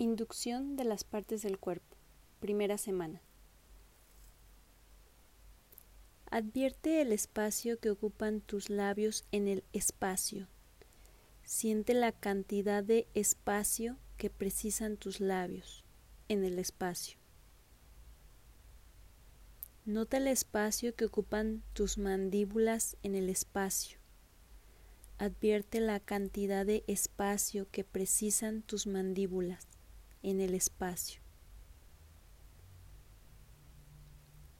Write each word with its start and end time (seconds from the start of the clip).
Inducción 0.00 0.76
de 0.76 0.84
las 0.84 1.02
partes 1.02 1.42
del 1.42 1.58
cuerpo. 1.58 1.96
Primera 2.38 2.78
semana. 2.78 3.20
Advierte 6.30 7.00
el 7.00 7.10
espacio 7.10 7.80
que 7.80 7.90
ocupan 7.90 8.40
tus 8.40 8.70
labios 8.70 9.24
en 9.32 9.48
el 9.48 9.64
espacio. 9.72 10.46
Siente 11.42 11.94
la 11.94 12.12
cantidad 12.12 12.84
de 12.84 13.08
espacio 13.14 13.96
que 14.18 14.30
precisan 14.30 14.98
tus 14.98 15.18
labios 15.18 15.82
en 16.28 16.44
el 16.44 16.60
espacio. 16.60 17.18
Nota 19.84 20.18
el 20.18 20.28
espacio 20.28 20.94
que 20.94 21.06
ocupan 21.06 21.64
tus 21.72 21.98
mandíbulas 21.98 22.96
en 23.02 23.16
el 23.16 23.28
espacio. 23.28 23.98
Advierte 25.18 25.80
la 25.80 25.98
cantidad 25.98 26.64
de 26.64 26.84
espacio 26.86 27.66
que 27.72 27.82
precisan 27.82 28.62
tus 28.62 28.86
mandíbulas 28.86 29.77
en 30.22 30.40
el 30.40 30.54
espacio. 30.54 31.20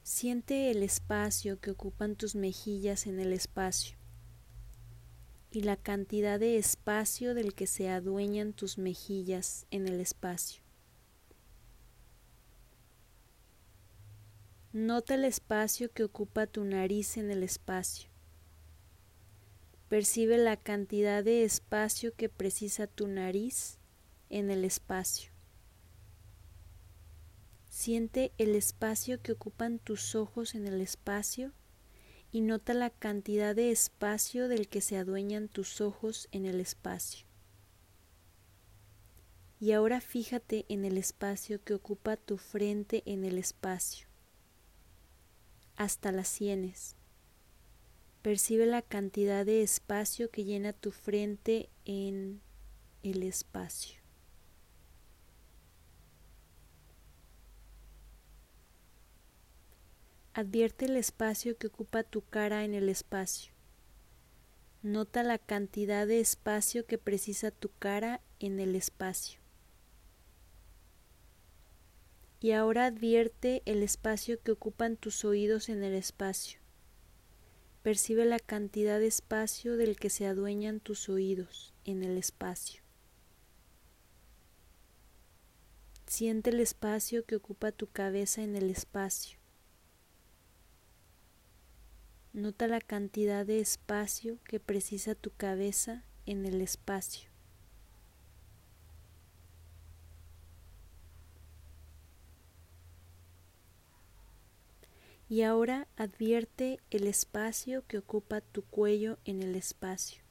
Siente 0.03 0.71
el 0.71 0.81
espacio 0.81 1.59
que 1.59 1.71
ocupan 1.71 2.15
tus 2.15 2.35
mejillas 2.35 3.05
en 3.05 3.19
el 3.19 3.31
espacio 3.31 3.97
y 5.51 5.61
la 5.61 5.77
cantidad 5.77 6.39
de 6.39 6.57
espacio 6.57 7.33
del 7.33 7.53
que 7.53 7.67
se 7.67 7.89
adueñan 7.89 8.53
tus 8.53 8.77
mejillas 8.77 9.65
en 9.71 9.87
el 9.87 9.99
espacio. 9.99 10.63
Nota 14.71 15.15
el 15.15 15.25
espacio 15.25 15.91
que 15.91 16.03
ocupa 16.03 16.45
tu 16.45 16.63
nariz 16.63 17.17
en 17.17 17.31
el 17.31 17.41
espacio. 17.41 18.09
Percibe 19.87 20.37
la 20.37 20.57
cantidad 20.57 21.23
de 21.23 21.43
espacio 21.43 22.13
que 22.13 22.29
precisa 22.29 22.85
tu 22.85 23.07
nariz 23.07 23.79
en 24.29 24.51
el 24.51 24.63
espacio. 24.63 25.31
Siente 27.69 28.31
el 28.37 28.55
espacio 28.55 29.21
que 29.21 29.31
ocupan 29.31 29.79
tus 29.79 30.15
ojos 30.15 30.55
en 30.55 30.67
el 30.67 30.81
espacio 30.81 31.53
y 32.31 32.41
nota 32.41 32.73
la 32.73 32.89
cantidad 32.89 33.55
de 33.55 33.71
espacio 33.71 34.47
del 34.47 34.67
que 34.67 34.81
se 34.81 34.97
adueñan 34.97 35.47
tus 35.47 35.79
ojos 35.79 36.27
en 36.31 36.45
el 36.45 36.59
espacio. 36.59 37.27
Y 39.59 39.73
ahora 39.73 40.01
fíjate 40.01 40.65
en 40.69 40.85
el 40.85 40.97
espacio 40.97 41.63
que 41.63 41.73
ocupa 41.73 42.17
tu 42.17 42.37
frente 42.37 43.03
en 43.05 43.23
el 43.23 43.37
espacio, 43.37 44.07
hasta 45.75 46.11
las 46.11 46.27
sienes. 46.27 46.95
Percibe 48.21 48.65
la 48.65 48.81
cantidad 48.81 49.45
de 49.45 49.61
espacio 49.61 50.29
que 50.29 50.43
llena 50.43 50.73
tu 50.73 50.91
frente 50.91 51.69
en 51.85 52.41
el 53.03 53.23
espacio. 53.23 53.98
Advierte 60.39 60.85
el 60.85 60.95
espacio 60.95 61.57
que 61.57 61.67
ocupa 61.67 62.03
tu 62.03 62.21
cara 62.21 62.63
en 62.63 62.73
el 62.73 62.87
espacio. 62.87 63.51
Nota 64.81 65.21
la 65.21 65.37
cantidad 65.37 66.07
de 66.07 66.21
espacio 66.21 66.85
que 66.85 66.97
precisa 66.97 67.51
tu 67.51 67.69
cara 67.77 68.21
en 68.39 68.61
el 68.61 68.73
espacio. 68.73 69.41
Y 72.39 72.51
ahora 72.51 72.85
advierte 72.85 73.63
el 73.65 73.83
espacio 73.83 74.41
que 74.41 74.53
ocupan 74.53 74.95
tus 74.95 75.25
oídos 75.25 75.67
en 75.67 75.83
el 75.83 75.93
espacio. 75.93 76.61
Percibe 77.83 78.23
la 78.23 78.39
cantidad 78.39 78.97
de 78.97 79.07
espacio 79.07 79.75
del 79.75 79.97
que 79.97 80.09
se 80.09 80.25
adueñan 80.25 80.79
tus 80.79 81.09
oídos 81.09 81.73
en 81.83 82.01
el 82.01 82.17
espacio. 82.17 82.81
Siente 86.07 86.51
el 86.51 86.61
espacio 86.61 87.25
que 87.25 87.35
ocupa 87.35 87.73
tu 87.73 87.87
cabeza 87.87 88.41
en 88.41 88.55
el 88.55 88.69
espacio. 88.69 89.38
Nota 92.33 92.67
la 92.67 92.79
cantidad 92.79 93.45
de 93.45 93.59
espacio 93.59 94.37
que 94.43 94.59
precisa 94.59 95.15
tu 95.15 95.31
cabeza 95.31 96.03
en 96.27 96.45
el 96.45 96.61
espacio. 96.61 97.29
Y 105.27 105.43
ahora 105.43 105.87
advierte 105.95 106.79
el 106.89 107.07
espacio 107.07 107.85
que 107.87 107.97
ocupa 107.99 108.41
tu 108.41 108.63
cuello 108.63 109.17
en 109.25 109.41
el 109.41 109.55
espacio. 109.55 110.21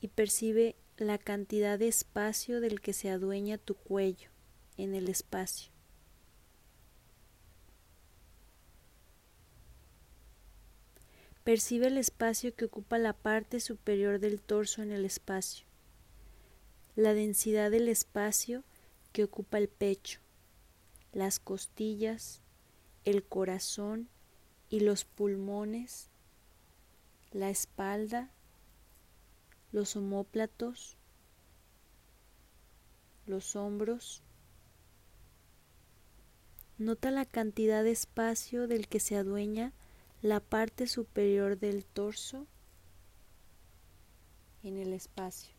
Y 0.00 0.08
percibe 0.08 0.76
la 0.96 1.18
cantidad 1.18 1.78
de 1.78 1.88
espacio 1.88 2.60
del 2.60 2.80
que 2.80 2.92
se 2.92 3.10
adueña 3.10 3.58
tu 3.58 3.74
cuello 3.74 4.30
en 4.76 4.94
el 4.94 5.08
espacio. 5.08 5.73
Percibe 11.44 11.88
el 11.88 11.98
espacio 11.98 12.54
que 12.54 12.64
ocupa 12.64 12.96
la 12.96 13.12
parte 13.12 13.60
superior 13.60 14.18
del 14.18 14.40
torso 14.40 14.82
en 14.82 14.90
el 14.90 15.04
espacio, 15.04 15.66
la 16.96 17.12
densidad 17.12 17.70
del 17.70 17.90
espacio 17.90 18.64
que 19.12 19.24
ocupa 19.24 19.58
el 19.58 19.68
pecho, 19.68 20.20
las 21.12 21.38
costillas, 21.38 22.40
el 23.04 23.22
corazón 23.22 24.08
y 24.70 24.80
los 24.80 25.04
pulmones, 25.04 26.08
la 27.30 27.50
espalda, 27.50 28.30
los 29.70 29.96
omóplatos, 29.96 30.96
los 33.26 33.54
hombros. 33.54 34.22
Nota 36.78 37.10
la 37.10 37.26
cantidad 37.26 37.84
de 37.84 37.90
espacio 37.90 38.66
del 38.66 38.88
que 38.88 38.98
se 38.98 39.16
adueña 39.16 39.74
la 40.24 40.40
parte 40.40 40.86
superior 40.86 41.58
del 41.58 41.84
torso 41.84 42.46
en 44.62 44.78
el 44.78 44.94
espacio. 44.94 45.54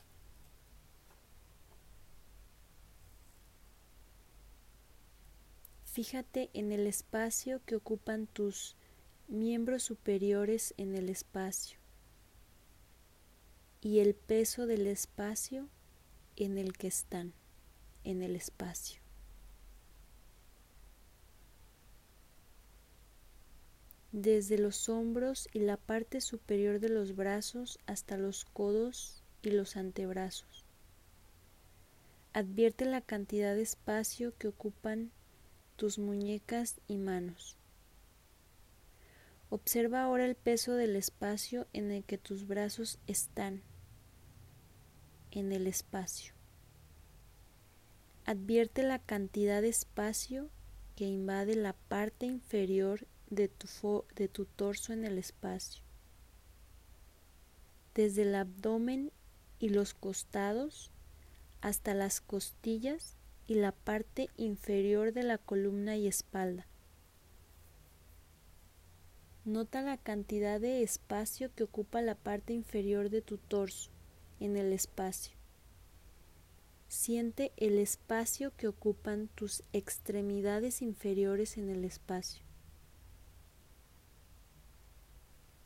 Fíjate 5.83 6.49
en 6.53 6.71
el 6.71 6.87
espacio 6.87 7.61
que 7.67 7.75
ocupan 7.75 8.25
tus 8.25 8.75
miembros 9.27 9.83
superiores 9.83 10.73
en 10.77 10.95
el 10.95 11.09
espacio 11.09 11.77
y 13.81 13.99
el 13.99 14.15
peso 14.15 14.65
del 14.65 14.87
espacio 14.87 15.69
en 16.37 16.57
el 16.57 16.73
que 16.73 16.87
están 16.87 17.33
en 18.03 18.23
el 18.23 18.35
espacio. 18.35 19.04
Desde 24.15 24.57
los 24.57 24.87
hombros 24.87 25.49
y 25.51 25.59
la 25.59 25.75
parte 25.75 26.21
superior 26.21 26.79
de 26.79 26.87
los 26.87 27.17
brazos 27.17 27.79
hasta 27.85 28.15
los 28.15 28.45
codos 28.45 29.21
y 29.41 29.49
los 29.49 29.75
antebrazos. 29.75 30.63
Advierte 32.31 32.85
la 32.85 33.01
cantidad 33.01 33.55
de 33.55 33.61
espacio 33.61 34.33
que 34.37 34.47
ocupan 34.47 35.11
tus 35.75 35.99
muñecas 35.99 36.79
y 36.87 36.95
manos. 36.95 37.57
Observa 39.49 40.03
ahora 40.03 40.25
el 40.25 40.35
peso 40.35 40.75
del 40.75 40.95
espacio 40.95 41.67
en 41.73 41.91
el 41.91 42.05
que 42.05 42.17
tus 42.17 42.47
brazos 42.47 42.99
están, 43.07 43.63
en 45.31 45.51
el 45.51 45.67
espacio. 45.67 46.33
Advierte 48.25 48.81
la 48.81 48.99
cantidad 48.99 49.61
de 49.61 49.67
espacio 49.67 50.49
que 50.95 51.03
invade 51.03 51.55
la 51.55 51.73
parte 51.73 52.25
inferior 52.25 53.07
de 53.29 53.47
tu, 53.47 54.05
de 54.15 54.27
tu 54.27 54.45
torso 54.45 54.93
en 54.93 55.05
el 55.05 55.17
espacio, 55.17 55.81
desde 57.93 58.23
el 58.23 58.35
abdomen 58.35 59.11
y 59.59 59.69
los 59.69 59.93
costados 59.93 60.91
hasta 61.61 61.93
las 61.93 62.21
costillas 62.21 63.15
y 63.47 63.55
la 63.55 63.71
parte 63.71 64.29
inferior 64.37 65.13
de 65.13 65.23
la 65.23 65.37
columna 65.37 65.95
y 65.95 66.07
espalda. 66.07 66.67
Nota 69.45 69.81
la 69.81 69.97
cantidad 69.97 70.59
de 70.59 70.81
espacio 70.81 71.53
que 71.53 71.63
ocupa 71.63 72.01
la 72.01 72.15
parte 72.15 72.53
inferior 72.53 73.09
de 73.09 73.21
tu 73.21 73.37
torso 73.37 73.91
en 74.39 74.57
el 74.57 74.73
espacio. 74.73 75.35
Siente 76.87 77.51
el 77.57 77.77
espacio 77.77 78.55
que 78.57 78.67
ocupan 78.67 79.27
tus 79.35 79.63
extremidades 79.73 80.81
inferiores 80.81 81.57
en 81.57 81.69
el 81.69 81.83
espacio. 81.83 82.44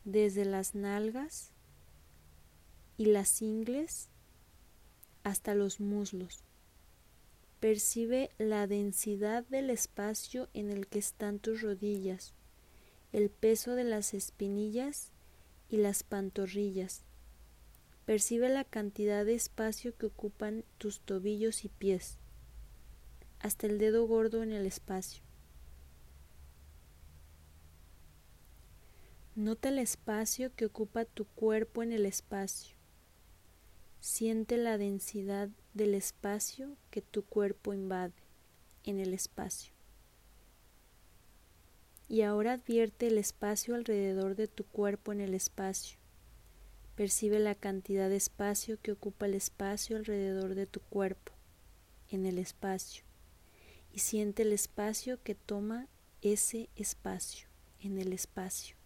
Desde 0.04 0.44
las 0.44 0.74
nalgas 0.74 1.52
y 2.96 3.06
las 3.06 3.42
ingles 3.42 4.08
hasta 5.22 5.54
los 5.54 5.80
muslos. 5.80 6.44
Percibe 7.60 8.30
la 8.38 8.66
densidad 8.66 9.44
del 9.46 9.70
espacio 9.70 10.48
en 10.54 10.70
el 10.70 10.86
que 10.86 10.98
están 10.98 11.38
tus 11.38 11.60
rodillas, 11.60 12.34
el 13.12 13.28
peso 13.30 13.74
de 13.74 13.84
las 13.84 14.14
espinillas 14.14 15.12
y 15.68 15.76
las 15.76 16.02
pantorrillas. 16.02 17.04
Percibe 18.06 18.48
la 18.48 18.64
cantidad 18.64 19.24
de 19.24 19.34
espacio 19.34 19.96
que 19.96 20.06
ocupan 20.06 20.64
tus 20.78 21.00
tobillos 21.00 21.64
y 21.64 21.68
pies, 21.68 22.18
hasta 23.38 23.66
el 23.66 23.78
dedo 23.78 24.06
gordo 24.06 24.42
en 24.42 24.52
el 24.52 24.66
espacio. 24.66 25.22
Nota 29.40 29.70
el 29.70 29.78
espacio 29.78 30.54
que 30.54 30.66
ocupa 30.66 31.06
tu 31.06 31.24
cuerpo 31.24 31.82
en 31.82 31.92
el 31.92 32.04
espacio. 32.04 32.76
Siente 33.98 34.58
la 34.58 34.76
densidad 34.76 35.48
del 35.72 35.94
espacio 35.94 36.76
que 36.90 37.00
tu 37.00 37.24
cuerpo 37.24 37.72
invade 37.72 38.12
en 38.84 39.00
el 39.00 39.14
espacio. 39.14 39.72
Y 42.06 42.20
ahora 42.20 42.52
advierte 42.52 43.06
el 43.06 43.16
espacio 43.16 43.76
alrededor 43.76 44.36
de 44.36 44.46
tu 44.46 44.64
cuerpo 44.64 45.10
en 45.10 45.22
el 45.22 45.32
espacio. 45.32 45.96
Percibe 46.94 47.38
la 47.38 47.54
cantidad 47.54 48.10
de 48.10 48.16
espacio 48.16 48.78
que 48.82 48.92
ocupa 48.92 49.24
el 49.24 49.32
espacio 49.32 49.96
alrededor 49.96 50.54
de 50.54 50.66
tu 50.66 50.80
cuerpo 50.80 51.32
en 52.10 52.26
el 52.26 52.36
espacio. 52.36 53.04
Y 53.90 54.00
siente 54.00 54.42
el 54.42 54.52
espacio 54.52 55.18
que 55.22 55.34
toma 55.34 55.88
ese 56.20 56.68
espacio 56.76 57.48
en 57.80 57.96
el 57.96 58.12
espacio. 58.12 58.79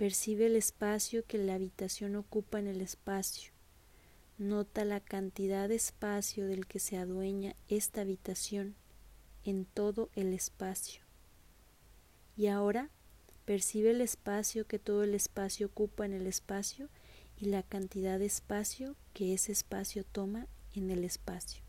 Percibe 0.00 0.46
el 0.46 0.56
espacio 0.56 1.26
que 1.26 1.36
la 1.36 1.52
habitación 1.52 2.16
ocupa 2.16 2.58
en 2.58 2.66
el 2.66 2.80
espacio. 2.80 3.52
Nota 4.38 4.86
la 4.86 5.00
cantidad 5.00 5.68
de 5.68 5.74
espacio 5.74 6.46
del 6.46 6.66
que 6.66 6.78
se 6.78 6.96
adueña 6.96 7.54
esta 7.68 8.00
habitación 8.00 8.76
en 9.44 9.66
todo 9.66 10.08
el 10.14 10.32
espacio. 10.32 11.02
Y 12.34 12.46
ahora 12.46 12.88
percibe 13.44 13.90
el 13.90 14.00
espacio 14.00 14.66
que 14.66 14.78
todo 14.78 15.04
el 15.04 15.12
espacio 15.12 15.66
ocupa 15.66 16.06
en 16.06 16.14
el 16.14 16.26
espacio 16.26 16.88
y 17.36 17.50
la 17.50 17.62
cantidad 17.62 18.18
de 18.18 18.24
espacio 18.24 18.96
que 19.12 19.34
ese 19.34 19.52
espacio 19.52 20.02
toma 20.02 20.46
en 20.72 20.90
el 20.90 21.04
espacio. 21.04 21.62